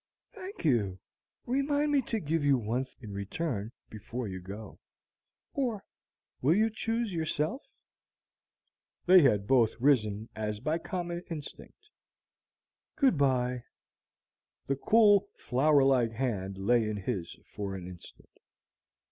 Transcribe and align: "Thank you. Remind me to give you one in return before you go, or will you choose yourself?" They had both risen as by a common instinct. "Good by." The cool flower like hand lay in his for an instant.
"Thank 0.33 0.65
you. 0.65 0.97
Remind 1.45 1.91
me 1.91 2.01
to 2.07 2.19
give 2.19 2.43
you 2.43 2.57
one 2.57 2.87
in 3.01 3.13
return 3.13 3.71
before 3.87 4.27
you 4.27 4.39
go, 4.41 4.79
or 5.53 5.83
will 6.41 6.55
you 6.55 6.71
choose 6.71 7.13
yourself?" 7.13 7.61
They 9.05 9.21
had 9.21 9.45
both 9.45 9.79
risen 9.79 10.27
as 10.35 10.59
by 10.59 10.77
a 10.77 10.79
common 10.79 11.21
instinct. 11.29 11.91
"Good 12.95 13.15
by." 13.19 13.65
The 14.65 14.75
cool 14.77 15.27
flower 15.37 15.83
like 15.83 16.13
hand 16.13 16.57
lay 16.57 16.89
in 16.89 16.97
his 16.97 17.37
for 17.55 17.75
an 17.75 17.85
instant. 17.85 18.39